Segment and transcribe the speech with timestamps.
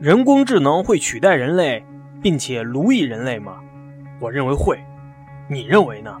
[0.00, 1.84] 人工智能会取代人类，
[2.22, 3.60] 并且奴役人类吗？
[4.18, 4.80] 我认为会。
[5.46, 6.16] 你认为呢？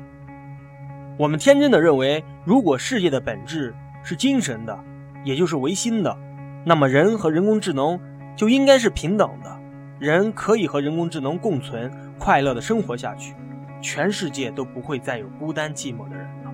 [1.16, 4.78] 我们天真的认为，如果世界的本质是精神的，
[5.24, 6.14] 也就是唯心的，
[6.62, 7.98] 那么人和人工智能
[8.36, 9.58] 就应该是平等的，
[9.98, 13.34] 人可以和人工智能共存，快乐的生活下去，
[13.80, 16.52] 全世界都不会再有孤单寂寞的人了。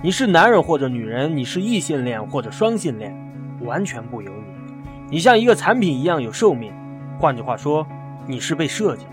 [0.00, 3.12] 你是男人或者女人，你是异性恋或者双性恋，
[3.62, 4.55] 完全不由你。
[5.08, 6.72] 你像一个产品一样有寿命，
[7.16, 7.86] 换句话说，
[8.26, 9.12] 你是被设计的。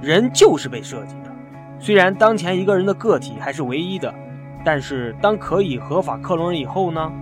[0.00, 1.30] 人就是被设计的。
[1.78, 4.12] 虽然当前一个人的个体还是唯一的，
[4.64, 7.12] 但是当可以合法克隆人以后呢？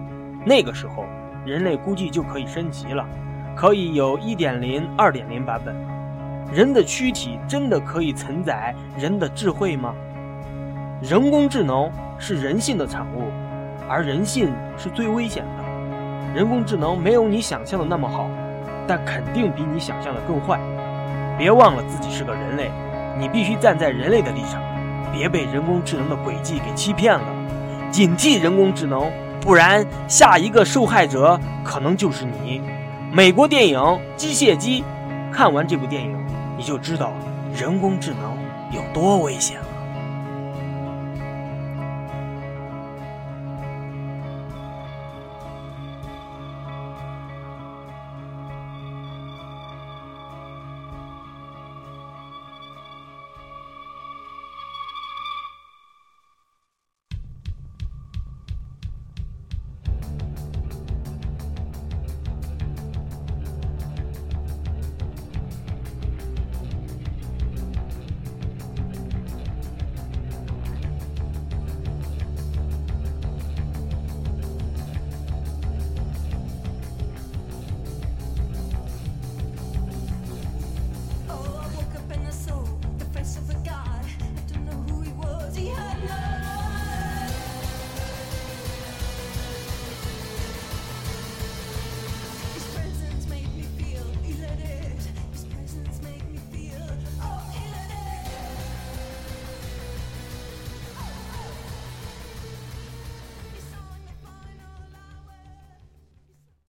[0.46, 1.04] 那个时候，
[1.44, 3.04] 人类估计就可以升级了，
[3.56, 5.80] 可以有一点零、二点零版本了。
[6.52, 9.92] 人的躯体真的可以承载人的智慧吗？
[11.00, 13.24] 人工智能是人性的产物，
[13.88, 15.61] 而人性是最危险的。
[16.34, 18.26] 人工智能没有你想象的那么好，
[18.86, 20.58] 但肯定比你想象的更坏。
[21.36, 22.70] 别忘了自己是个人类，
[23.18, 24.62] 你必须站在人类的立场，
[25.12, 27.24] 别被人工智能的诡计给欺骗了。
[27.90, 29.10] 警惕人工智能，
[29.40, 32.62] 不然下一个受害者可能就是你。
[33.12, 33.78] 美国电影
[34.16, 34.82] 《机械姬》，
[35.30, 36.16] 看完这部电影，
[36.56, 37.12] 你就知道
[37.54, 38.34] 人工智能
[38.74, 39.58] 有多危险。